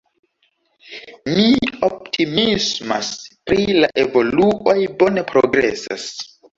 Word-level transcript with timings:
Mi 1.39 1.43
optimismas 1.89 3.13
pri 3.53 3.63
la 3.79 3.93
evoluoj, 4.09 4.79
bone 5.01 5.31
progresas. 5.33 6.13